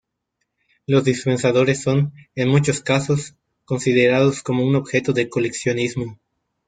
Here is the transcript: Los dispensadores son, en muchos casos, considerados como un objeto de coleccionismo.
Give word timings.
Los 0.87 1.03
dispensadores 1.03 1.83
son, 1.83 2.11
en 2.33 2.49
muchos 2.49 2.81
casos, 2.81 3.35
considerados 3.65 4.41
como 4.41 4.65
un 4.65 4.75
objeto 4.75 5.13
de 5.13 5.29
coleccionismo. 5.29 6.17